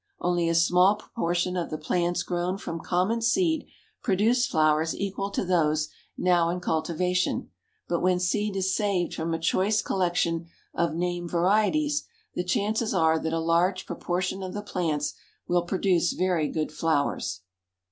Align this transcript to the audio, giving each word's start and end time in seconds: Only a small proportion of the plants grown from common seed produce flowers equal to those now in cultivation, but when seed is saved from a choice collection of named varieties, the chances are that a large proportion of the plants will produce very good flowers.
Only 0.19 0.49
a 0.49 0.55
small 0.55 0.95
proportion 0.95 1.55
of 1.55 1.69
the 1.69 1.77
plants 1.77 2.23
grown 2.23 2.57
from 2.57 2.79
common 2.79 3.21
seed 3.21 3.67
produce 4.01 4.47
flowers 4.47 4.95
equal 4.95 5.29
to 5.29 5.45
those 5.45 5.89
now 6.17 6.49
in 6.49 6.59
cultivation, 6.59 7.51
but 7.87 7.99
when 8.01 8.19
seed 8.19 8.55
is 8.55 8.75
saved 8.75 9.13
from 9.13 9.31
a 9.31 9.37
choice 9.37 9.83
collection 9.83 10.47
of 10.73 10.95
named 10.95 11.29
varieties, 11.29 12.07
the 12.33 12.43
chances 12.43 12.95
are 12.95 13.19
that 13.19 13.31
a 13.31 13.37
large 13.39 13.85
proportion 13.85 14.41
of 14.41 14.55
the 14.55 14.63
plants 14.63 15.13
will 15.47 15.61
produce 15.65 16.13
very 16.13 16.47
good 16.47 16.71
flowers. 16.71 17.41